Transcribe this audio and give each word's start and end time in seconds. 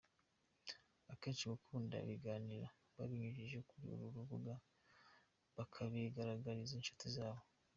Kenshi 1.21 1.43
bakunda 1.51 1.95
kuganira 2.07 2.67
babinyujije 2.97 3.57
kuri 3.69 3.85
uru 3.93 4.05
rubuga 4.15 4.53
bakabigaragariza 5.57 6.71
inshuti 6.75 7.03
zabo. 7.15 7.43